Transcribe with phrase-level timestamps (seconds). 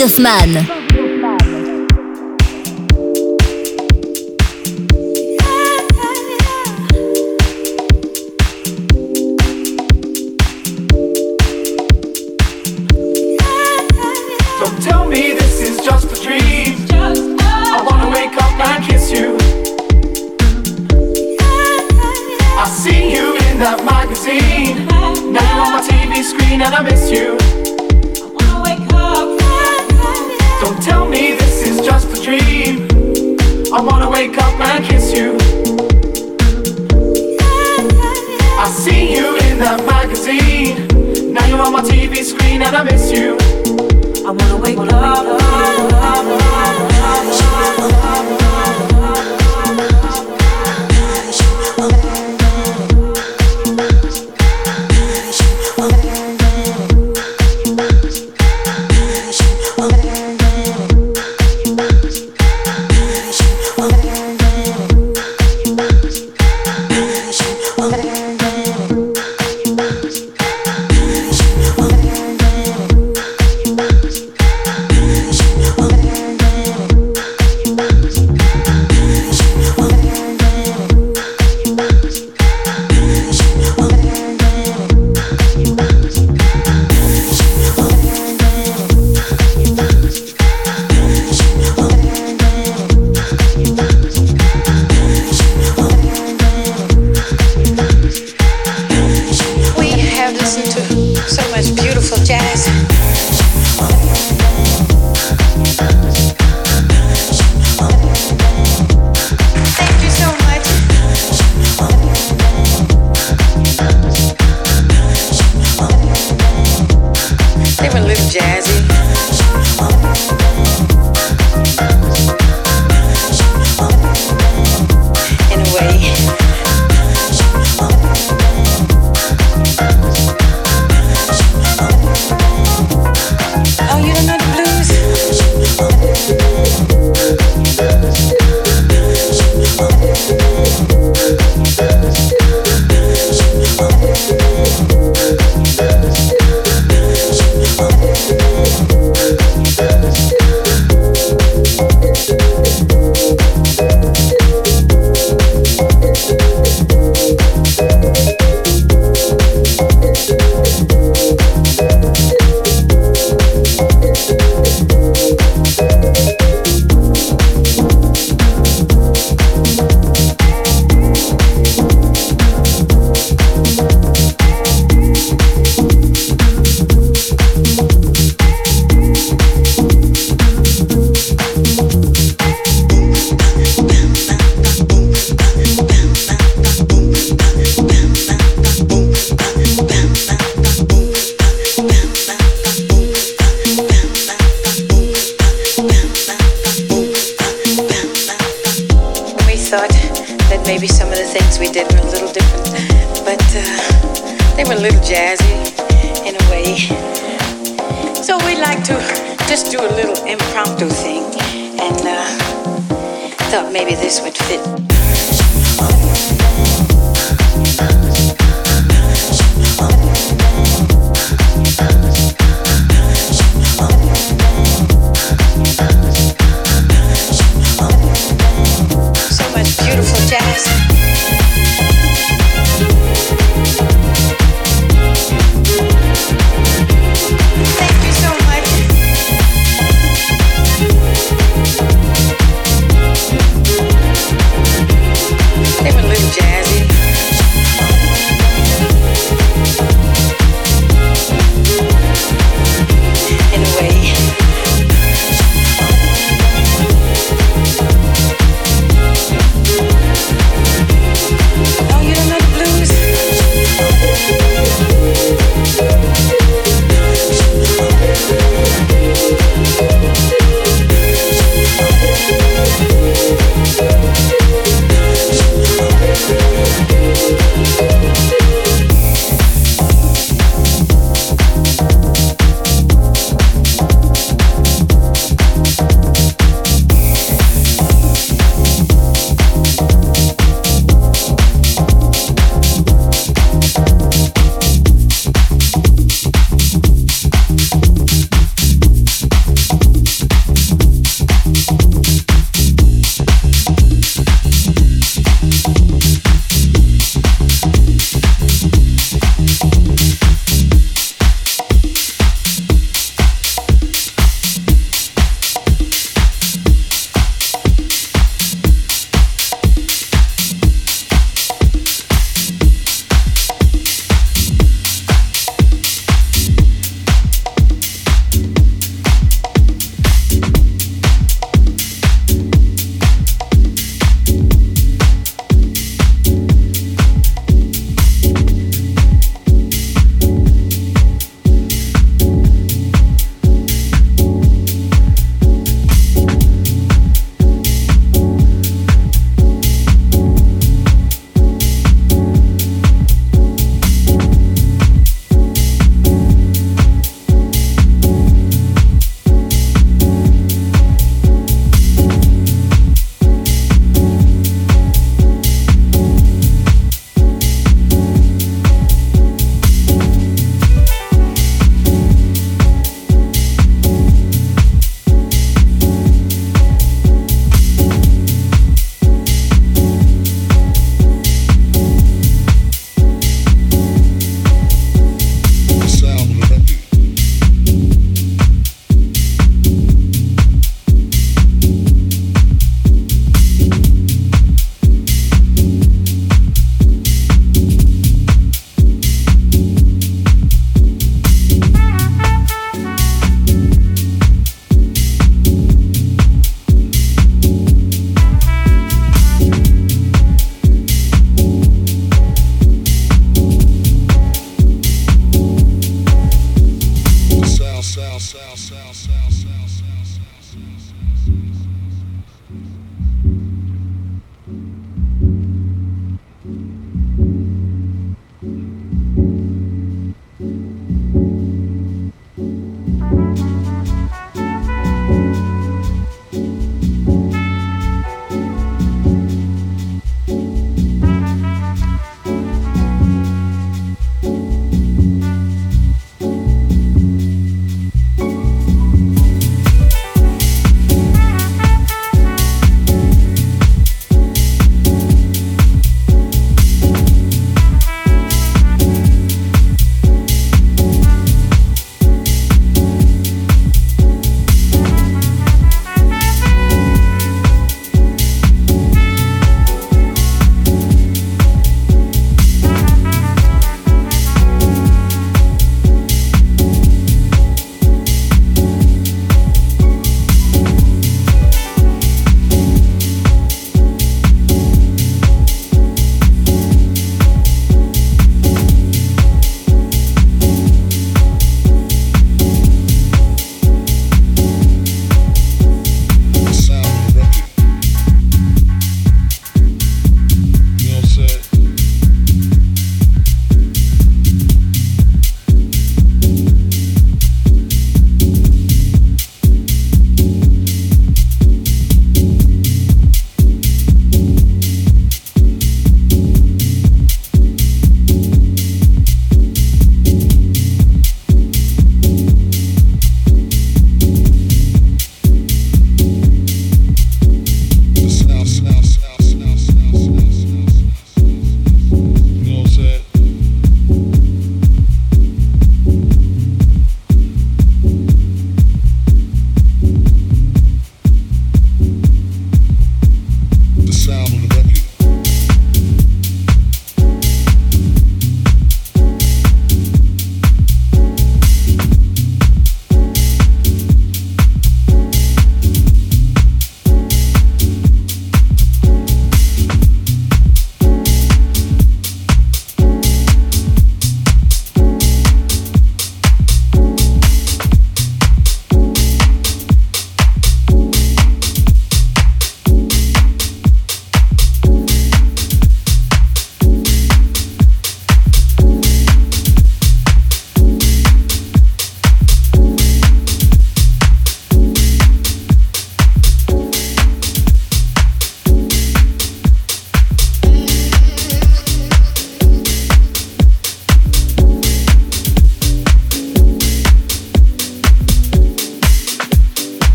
[0.00, 0.79] Hoffman.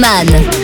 [0.00, 0.57] David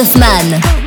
[0.00, 0.79] David Hoffman.